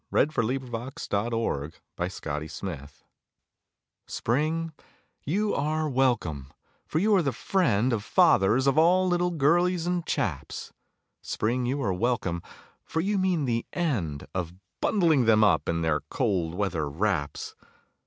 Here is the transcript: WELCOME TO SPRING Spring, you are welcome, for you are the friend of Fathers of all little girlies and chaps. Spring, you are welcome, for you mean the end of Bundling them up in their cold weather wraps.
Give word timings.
WELCOME 0.09 0.89
TO 0.99 1.69
SPRING 2.09 2.89
Spring, 4.07 4.73
you 5.27 5.53
are 5.53 5.87
welcome, 5.89 6.51
for 6.87 6.97
you 6.97 7.13
are 7.15 7.21
the 7.21 7.31
friend 7.31 7.93
of 7.93 8.03
Fathers 8.03 8.65
of 8.65 8.79
all 8.79 9.07
little 9.07 9.29
girlies 9.29 9.85
and 9.85 10.03
chaps. 10.07 10.73
Spring, 11.21 11.67
you 11.67 11.83
are 11.83 11.93
welcome, 11.93 12.41
for 12.83 12.99
you 12.99 13.19
mean 13.19 13.45
the 13.45 13.67
end 13.73 14.25
of 14.33 14.53
Bundling 14.81 15.25
them 15.25 15.43
up 15.43 15.69
in 15.69 15.83
their 15.83 15.99
cold 16.09 16.55
weather 16.55 16.89
wraps. 16.89 17.53